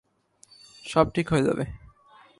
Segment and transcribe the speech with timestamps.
[0.83, 1.63] সব ঠিক হয়ে যাবে।